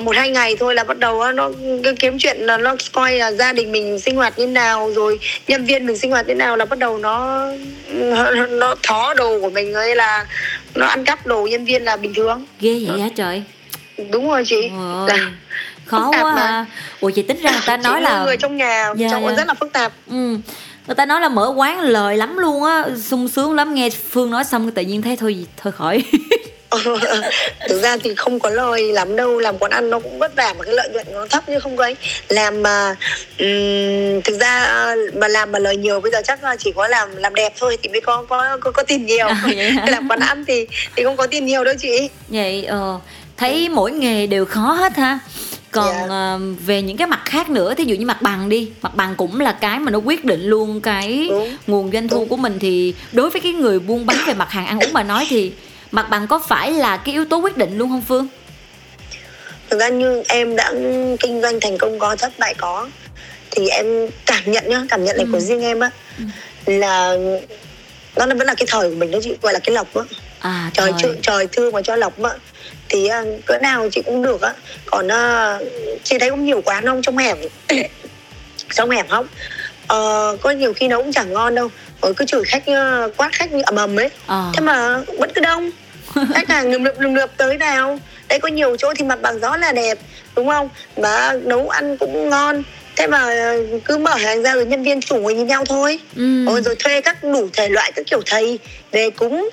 [0.00, 1.50] một hai ngày thôi là bắt đầu nó
[1.98, 5.64] kiếm chuyện là nó coi là gia đình mình sinh hoạt như nào rồi nhân
[5.64, 7.46] viên mình sinh hoạt thế nào là bắt đầu nó
[8.50, 10.26] nó thó đồ của mình hay là
[10.74, 12.46] nó ăn cắp đồ nhân viên là bình thường.
[12.60, 13.42] Ghê vậy hả trời?
[14.10, 14.70] Đúng rồi chị.
[15.06, 15.16] Là
[15.86, 16.66] khó quá à.
[17.00, 19.34] ủa chị tính ra người ta nói là người trong nhà dạ, trong dạ.
[19.36, 19.92] rất là phức tạp.
[20.10, 20.36] Ừ
[20.86, 24.30] người ta nói là mở quán lời lắm luôn á sung sướng lắm nghe phương
[24.30, 26.04] nói xong tự nhiên thấy thôi thôi khỏi
[27.68, 30.54] thực ra thì không có lời lắm đâu làm quán ăn nó cũng vất vả
[30.58, 31.96] mà cái lợi nhuận nó thấp như không có ấy
[32.28, 32.94] làm mà
[33.38, 37.16] um, thực ra mà làm mà lời nhiều bây giờ chắc là chỉ có làm
[37.16, 39.44] làm đẹp thôi thì mới có có có, có tiền nhiều à,
[39.88, 42.98] làm quán ăn thì thì không có tiền nhiều đâu chị vậy ờ
[43.36, 45.18] thấy mỗi nghề đều khó hết ha
[45.72, 46.08] còn yeah.
[46.08, 46.34] Dạ.
[46.34, 49.14] uh, về những cái mặt khác nữa thí dụ như mặt bằng đi mặt bằng
[49.16, 51.56] cũng là cái mà nó quyết định luôn cái Đúng.
[51.66, 52.28] nguồn doanh thu Đúng.
[52.28, 55.02] của mình thì đối với cái người buôn bán về mặt hàng ăn uống mà
[55.02, 55.52] nói thì
[55.92, 58.28] mặt bằng có phải là cái yếu tố quyết định luôn không phương?
[59.70, 60.72] Thực ra như em đã
[61.20, 62.88] kinh doanh thành công có thất bại có
[63.50, 63.86] thì em
[64.26, 65.32] cảm nhận nhá cảm nhận này ừ.
[65.32, 66.24] của riêng em á ừ.
[66.66, 67.16] là
[68.16, 70.02] nó vẫn là cái thời của mình đó chị gọi là cái lộc á.
[70.40, 72.30] À, trời trời, trời thương mà cho lộc á.
[72.88, 74.54] Thì uh, cỡ nào chị cũng được á.
[74.86, 75.62] Còn uh,
[76.04, 77.38] chị thấy cũng nhiều quán không trong hẻm.
[78.74, 79.26] Trong hẻm không.
[79.82, 81.70] Uh, có nhiều khi nó cũng chẳng ngon đâu.
[82.02, 84.08] Rồi cứ chửi khách uh, quát khách như ầm ầm ấy.
[84.26, 84.50] À.
[84.54, 85.70] thế mà vẫn cứ đông
[86.34, 87.98] khách hàng lườm lượp lườm lượp tới nào.
[88.28, 89.98] Đây có nhiều chỗ thì mặt bằng rõ là đẹp
[90.36, 90.68] đúng không?
[90.96, 92.62] Mà nấu ăn cũng ngon.
[92.96, 93.34] Thế mà
[93.84, 95.98] cứ mở hàng ra rồi nhân viên chủ nhìn nhau thôi.
[96.16, 96.44] Ừ.
[96.44, 98.58] rồi, rồi thuê các đủ thể loại các kiểu thầy.
[98.92, 99.50] Về cúng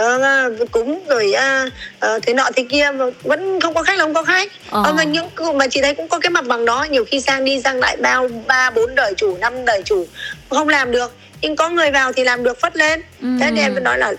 [0.00, 1.72] uh, cúng rồi uh,
[2.16, 2.90] uh, thế nọ thế kia.
[2.94, 4.52] Mà vẫn không có khách là không có khách.
[4.70, 4.84] Ờ.
[4.90, 6.86] uh, mà những mà chị thấy cũng có cái mặt bằng đó.
[6.90, 10.06] Nhiều khi sang đi sang lại bao ba bốn đời chủ năm đời chủ
[10.50, 11.12] không làm được.
[11.40, 13.02] Nhưng có người vào thì làm được phất lên.
[13.20, 13.28] Ừ.
[13.40, 14.12] thế nên em nói là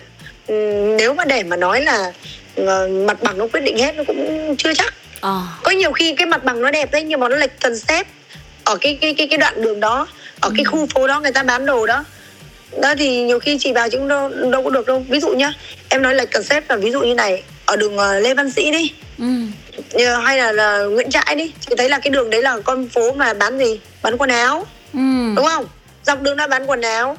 [0.98, 2.14] nếu mà để mà nói là
[2.62, 5.42] uh, mặt bằng nó quyết định hết nó cũng chưa chắc ờ.
[5.64, 8.08] có nhiều khi cái mặt bằng nó đẹp đấy nhưng mà nó lệch concept
[8.64, 10.08] ở cái cái cái cái đoạn đường đó
[10.40, 10.54] ở ừ.
[10.58, 12.04] cái khu phố đó người ta bán đồ đó
[12.82, 15.54] đó thì nhiều khi chị vào chứ đâu đâu có được đâu ví dụ nhá
[15.90, 18.72] em nói là concept là ví dụ như này ở đường ờ, lê văn sĩ
[18.72, 20.16] đi ừ.
[20.16, 23.12] hay là, là nguyễn trãi đi chị thấy là cái đường đấy là con phố
[23.14, 25.00] mà bán gì bán quần áo ừ.
[25.36, 25.66] đúng không
[26.04, 27.18] dọc đường đó bán quần áo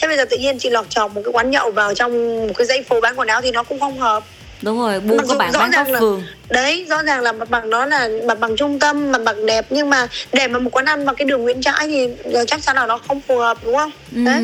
[0.00, 2.54] thế bây giờ tự nhiên chị lọc chọc một cái quán nhậu vào trong một
[2.56, 4.24] cái dãy phố bán quần áo thì nó cũng không hợp.
[4.62, 6.22] Đúng rồi buôn có bạn bán góc phường.
[6.48, 9.66] Đấy rõ ràng là mặt bằng đó là mặt bằng trung tâm mặt bằng đẹp
[9.70, 12.08] nhưng mà để mà một quán ăn vào cái đường Nguyễn Trãi thì
[12.46, 13.90] chắc chắn là nó không phù hợp đúng không?
[14.14, 14.42] Ừ, đấy.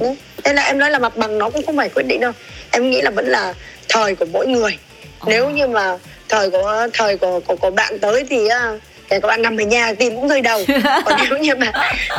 [0.00, 0.06] ừ.
[0.44, 2.32] nên là em nói là mặt bằng nó cũng không phải quyết định đâu.
[2.70, 3.54] Em nghĩ là vẫn là
[3.88, 4.78] thời của mỗi người.
[5.22, 5.28] Oh.
[5.28, 8.48] nếu như mà thời của thời của của, của bạn tới thì
[9.10, 10.64] để các bạn nằm ở nhà tìm cũng rơi đầu.
[11.04, 11.72] Còn nếu như mà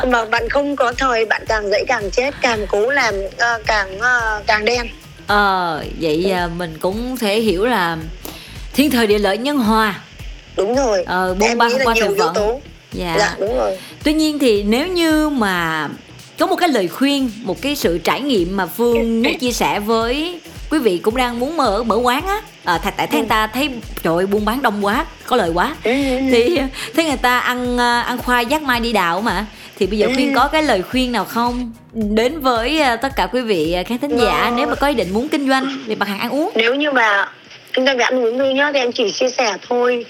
[0.08, 3.98] mà bạn không có thời bạn càng dễ càng chết càng cố làm uh, càng
[3.98, 4.88] uh, càng đen.
[5.28, 7.98] Ờ vậy à, mình cũng thể hiểu là
[8.74, 10.00] thiên thời địa lợi nhân hòa.
[10.56, 11.04] Đúng rồi.
[11.04, 12.36] Ờ buôn ba qua thời vận.
[12.91, 13.15] dạ.
[13.19, 13.78] dạ đúng rồi.
[14.04, 15.89] Tuy nhiên thì nếu như mà
[16.39, 19.80] có một cái lời khuyên một cái sự trải nghiệm mà phương muốn chia sẻ
[19.80, 22.41] với quý vị cũng đang muốn mở mở quán á.
[22.63, 23.69] À, tại tại thấy người ta thấy
[24.04, 25.75] trời ơi, buôn bán đông quá có lời quá.
[25.84, 26.21] Ừ, ừ, ừ.
[26.32, 26.60] thì
[26.95, 29.45] thấy người ta ăn à, ăn khoai giác mai đi đạo mà.
[29.80, 31.71] Thì bây giờ khuyên có cái lời khuyên nào không?
[31.93, 35.13] Đến với à, tất cả quý vị khán thính giả nếu mà có ý định
[35.13, 36.51] muốn kinh doanh về mặt hàng ăn uống.
[36.56, 37.32] Nếu như mà
[37.73, 40.06] kinh doanh về ăn uống thôi nhá thì em chỉ chia sẻ thôi.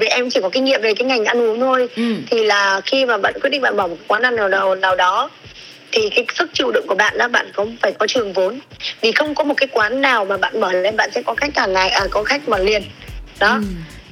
[0.00, 1.88] Vì em chỉ có kinh nghiệm về cái ngành ăn uống thôi.
[1.96, 2.14] Ừ.
[2.30, 4.96] thì là khi mà bạn quyết định bạn mở một quán ăn nào nào, nào
[4.96, 5.30] đó
[5.92, 8.58] thì cái sức chịu đựng của bạn là bạn cũng phải có trường vốn.
[9.00, 11.50] Vì không có một cái quán nào mà bạn mở lên bạn sẽ có khách
[11.54, 12.82] cả ngày à, có khách mà liền.
[13.38, 13.54] Đó.
[13.54, 13.62] Ừ.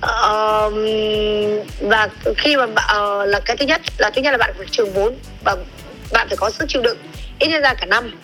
[0.06, 0.72] Uh,
[1.80, 4.92] và khi mà uh, là cái thứ nhất là thứ nhất là bạn phải trường
[4.92, 5.14] vốn
[5.44, 5.56] và
[6.12, 6.98] bạn phải có sức chịu đựng
[7.38, 8.14] ít nhất ra cả năm.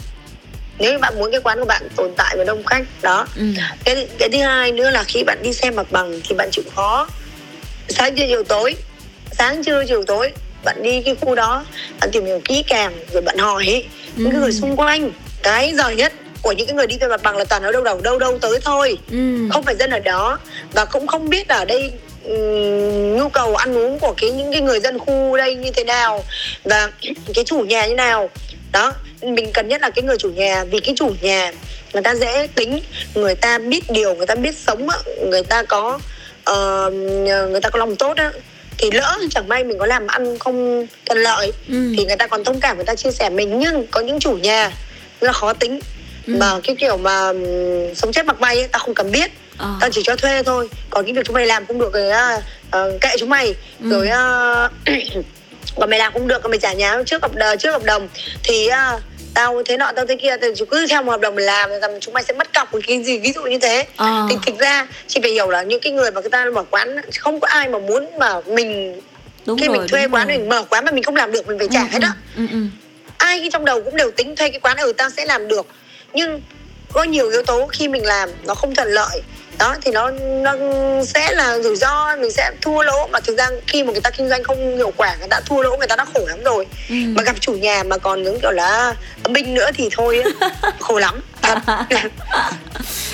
[0.78, 3.26] Nếu bạn muốn cái quán của bạn tồn tại với đông khách đó.
[3.36, 3.44] Ừ.
[3.84, 6.64] cái cái thứ hai nữa là khi bạn đi xem mặt bằng thì bạn chịu
[6.74, 7.08] khó.
[7.88, 8.74] Sáng trưa chiều tối
[9.38, 10.32] sáng trưa chiều tối
[10.64, 11.64] bạn đi cái khu đó
[12.00, 13.84] bạn tìm hiểu kỹ càng rồi bạn hỏi
[14.16, 14.38] những ừ.
[14.38, 15.10] người xung quanh.
[15.42, 17.82] Cái giỏi nhất của những cái người đi thuê mặt bằng là toàn ở đâu
[17.82, 18.98] đầu đâu đâu tới thôi.
[19.10, 19.48] Ừ.
[19.52, 20.38] không phải dân ở đó.
[20.72, 21.92] Và cũng không biết ở đây
[22.24, 25.84] um, nhu cầu ăn uống của cái những cái người dân khu đây như thế
[25.84, 26.24] nào
[26.64, 26.90] và
[27.34, 28.30] cái chủ nhà như nào.
[28.72, 31.52] Đó mình cần nhất là cái người chủ nhà vì cái chủ nhà
[31.92, 32.80] người ta dễ tính
[33.14, 34.88] người ta biết điều người ta biết sống
[35.30, 35.98] người ta có
[36.50, 36.92] uh,
[37.50, 38.32] người ta có lòng tốt á
[38.78, 41.92] thì lỡ chẳng may mình có làm ăn không thuận lợi ừ.
[41.96, 44.32] thì người ta còn thông cảm người ta chia sẻ mình nhưng có những chủ
[44.32, 44.70] nhà
[45.20, 45.80] là khó tính
[46.26, 46.36] ừ.
[46.38, 47.44] mà cái kiểu mà um,
[47.94, 49.76] sống chết mặc bay ấy, tao không cần biết à.
[49.80, 52.00] tao chỉ cho thuê thôi còn cái việc chúng mày làm không được thì
[52.78, 53.90] uh, kệ chúng mày ừ.
[53.90, 55.24] rồi uh,
[55.76, 58.08] còn mày làm không được còn mày trả nhà trước hợp trước hợp đồng
[58.42, 59.02] thì uh,
[59.34, 61.70] tao thế nọ tao thế kia thì chú cứ theo một hợp đồng mình làm
[61.80, 64.26] rằng chúng mày sẽ mất cọc cái gì ví dụ như thế à.
[64.30, 66.96] thì thực ra chị phải hiểu là những cái người mà người ta mở quán
[67.18, 69.00] không có ai mà muốn mà mình
[69.46, 70.38] đúng khi rồi, mình thuê quán rồi.
[70.38, 72.46] mình mở quán mà mình không làm được mình phải trả ừ, hết đó ừ,
[72.50, 72.66] ừ, ừ.
[73.16, 75.48] ai khi trong đầu cũng đều tính thuê cái quán ở ừ, tao sẽ làm
[75.48, 75.66] được
[76.12, 76.40] nhưng
[76.92, 79.22] có nhiều yếu tố khi mình làm nó không thuận lợi
[79.58, 80.10] đó thì nó
[80.42, 80.54] nó
[81.04, 84.10] sẽ là rủi ro mình sẽ thua lỗ mà thực ra khi mà người ta
[84.10, 86.66] kinh doanh không hiệu quả người ta thua lỗ người ta đã khổ lắm rồi
[86.88, 86.94] ừ.
[87.08, 88.94] mà gặp chủ nhà mà còn những kiểu là
[89.28, 90.22] binh nữa thì thôi
[90.80, 91.20] khổ lắm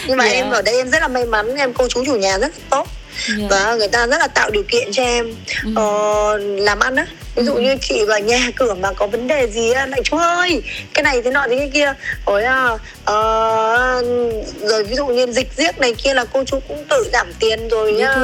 [0.06, 0.36] nhưng mà yeah.
[0.36, 0.42] Dạ.
[0.42, 2.86] em ở đây em rất là may mắn em cô chú chủ nhà rất tốt
[3.28, 3.40] yeah.
[3.40, 3.46] Dạ.
[3.50, 5.70] và người ta rất là tạo điều kiện cho em ừ.
[5.70, 7.60] uh, làm ăn á ví dụ ừ.
[7.60, 10.62] như chị vào nhà cửa mà có vấn đề gì á lại chú ơi
[10.94, 11.92] cái này thế nọ thế cái kia
[12.26, 14.04] rồi à, uh,
[14.68, 17.68] rồi ví dụ như dịch giết này kia là cô chú cũng tự giảm tiền
[17.68, 18.16] rồi nhá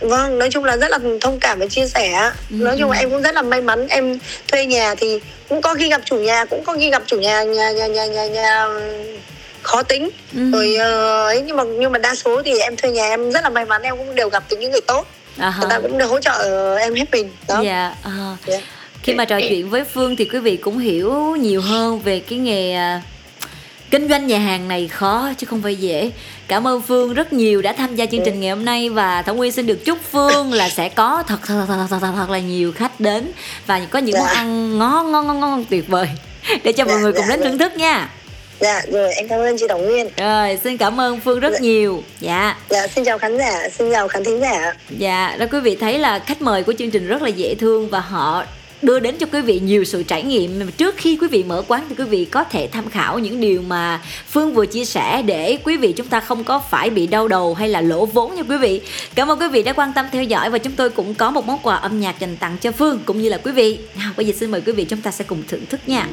[0.00, 2.56] vâng nói chung là rất là thông cảm và chia sẻ ừ.
[2.56, 5.74] nói chung là em cũng rất là may mắn em thuê nhà thì cũng có
[5.74, 8.66] khi gặp chủ nhà cũng có khi gặp chủ nhà nhà nhà nhà nhà, nhà
[9.64, 10.50] khó tính ừ.
[10.50, 13.44] rồi uh, ấy nhưng mà nhưng mà đa số thì em thuê nhà em rất
[13.44, 15.06] là may mắn em cũng đều gặp được những người tốt
[15.38, 15.58] uh-huh.
[15.60, 18.36] người ta cũng được hỗ trợ em hết mình đó dạ yeah, uh-huh.
[18.46, 18.62] yeah.
[19.02, 22.38] khi mà trò chuyện với phương thì quý vị cũng hiểu nhiều hơn về cái
[22.38, 23.02] nghề uh,
[23.90, 26.10] kinh doanh nhà hàng này khó chứ không phải dễ
[26.48, 29.34] cảm ơn phương rất nhiều đã tham gia chương trình ngày hôm nay và thảo
[29.34, 32.38] nguyên xin được chúc phương là sẽ có thật thật thật thật, thật, thật là
[32.38, 33.32] nhiều khách đến
[33.66, 34.34] và có những món dạ.
[34.34, 36.08] ăn ngon ngon ngon ngon tuyệt vời
[36.62, 38.08] để cho mọi dạ, người cùng dạ, đến thưởng thức nha
[38.60, 41.58] dạ rồi em cảm ơn chị Đồng Nguyên rồi xin cảm ơn Phương rất dạ.
[41.60, 45.60] nhiều dạ dạ xin chào khán giả xin chào khán thính giả dạ đó quý
[45.60, 48.44] vị thấy là khách mời của chương trình rất là dễ thương và họ
[48.84, 51.84] đưa đến cho quý vị nhiều sự trải nghiệm trước khi quý vị mở quán
[51.88, 55.58] thì quý vị có thể tham khảo những điều mà Phương vừa chia sẻ để
[55.64, 58.42] quý vị chúng ta không có phải bị đau đầu hay là lỗ vốn nha
[58.48, 58.80] quý vị.
[59.14, 61.46] Cảm ơn quý vị đã quan tâm theo dõi và chúng tôi cũng có một
[61.46, 63.78] món quà âm nhạc dành tặng cho Phương cũng như là quý vị.
[63.98, 66.06] Nào bây giờ xin mời quý vị chúng ta sẽ cùng thưởng thức nha.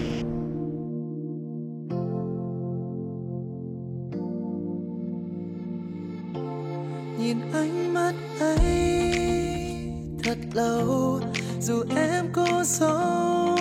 [10.53, 11.19] Lâu
[11.61, 13.57] dù em có giấu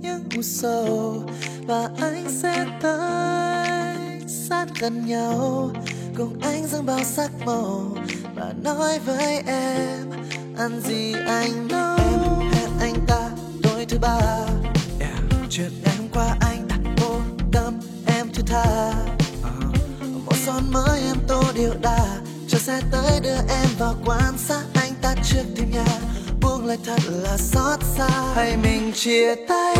[0.00, 1.22] những u sầu,
[1.66, 5.70] và anh sẽ tới sát gần nhau
[6.16, 7.96] cùng anh dâng bao sắc màu
[8.34, 10.10] và nói với em,
[10.58, 11.98] ăn gì anh nấu,
[12.38, 13.30] em hẹn anh ta,
[13.62, 14.46] tối thứ ba
[15.00, 15.18] yeah.
[15.50, 17.20] chuyện em qua anh đặt vô
[17.52, 17.74] tâm
[18.06, 18.92] em thứ tha
[19.42, 20.24] uh-huh.
[20.24, 22.23] một son mới em tô điệu đà
[22.66, 24.62] xe tới đưa em vào quan sát.
[24.74, 25.84] Anh ta trước thêm nhà,
[26.40, 28.08] buông lời thật là xót xa.
[28.34, 29.76] Hay mình chia tay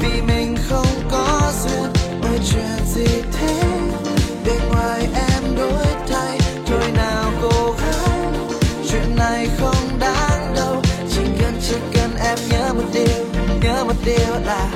[0.00, 1.92] vì mình không có duyên
[2.22, 3.62] ôi chuyện gì thế?
[4.46, 8.18] Bên ngoài em đổi thay, thôi nào cô gái
[8.90, 13.26] chuyện này không đáng đâu, chỉ cần chỉ cần em nhớ một điều,
[13.62, 14.68] nhớ một điều là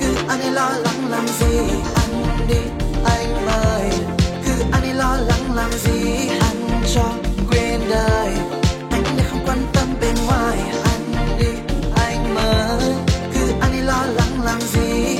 [0.00, 1.58] cứ anh ấy lo lắng làm gì,
[1.94, 2.60] anh đi,
[3.04, 3.90] anh mời.
[4.46, 6.28] Cứ anh ấy lo lắng làm gì
[6.94, 7.02] cho
[7.50, 8.28] quên đời.
[8.90, 10.58] Anh đã không quan tâm bên ngoài.
[10.84, 11.46] Anh đi,
[11.96, 12.94] anh mới
[13.34, 15.18] cứ anh đi lo lắng làm gì?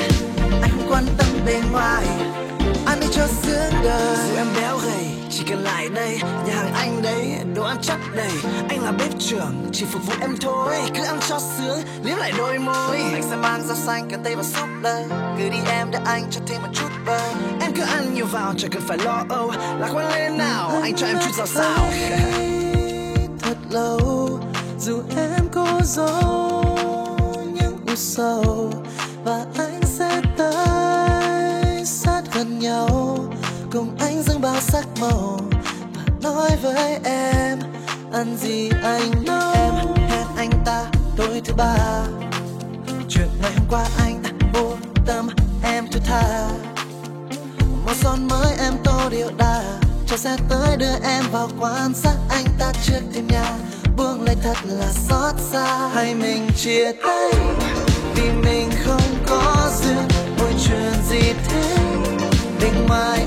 [0.62, 2.04] Anh không quan tâm bên ngoài.
[2.86, 4.16] Anh đi cho sướng đời.
[4.28, 5.01] Dù em béo gầy
[5.42, 8.30] chỉ cần lại đây, Nhà hàng anh đấy, đồ ăn chắc đầy.
[8.68, 10.74] Anh là bếp trưởng, chỉ phục vụ em thôi.
[10.94, 12.96] Cứ ăn cho sướng, liếm lại đôi môi.
[13.12, 15.02] Anh sẽ mang rau xanh, cà tây và súp lơ
[15.38, 17.18] Cứ đi em, để anh cho thêm một chút bơ.
[17.60, 19.50] Em cứ ăn nhiều vào chẳng cần phải lo âu.
[19.80, 21.86] Lạc quan lên nào, anh cho em chút rau xào.
[23.38, 24.38] Thật lâu,
[24.80, 26.76] dù em có giấu
[27.54, 28.72] những u sầu,
[29.24, 33.18] và anh sẽ tới sát gần nhau.
[33.72, 34.22] Cùng anh
[34.62, 35.40] sắc màu
[35.94, 37.58] và nói với em,
[38.12, 39.74] ăn gì anh nấu em,
[40.08, 40.84] hẹn anh ta
[41.16, 42.04] tối thứ ba.
[43.08, 44.74] Chuyện ngày hôm qua anh đã vô
[45.06, 45.28] tâm,
[45.62, 46.48] em thứ tha.
[47.86, 49.62] Một son mới em tô điệu đà
[50.06, 52.14] cho xe tới đưa em vào quan sát.
[52.28, 53.54] Anh ta trước thêm nhà,
[53.96, 55.88] buông lại thật là xót xa.
[55.94, 57.32] Hay mình chia tay
[58.14, 61.76] vì mình không có duyên ôi chuyện gì thế?
[62.60, 63.26] Bên ngoài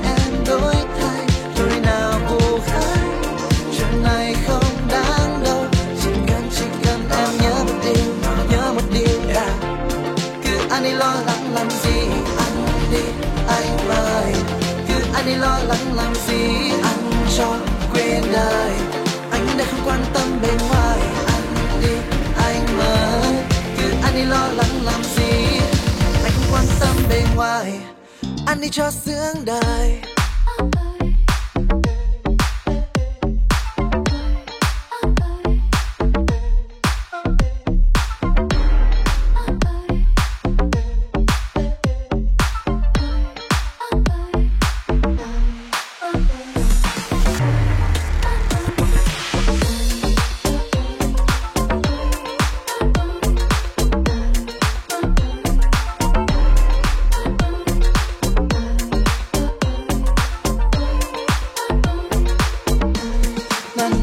[28.46, 30.15] anh đi cho sướng đời.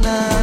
[0.04, 0.43] love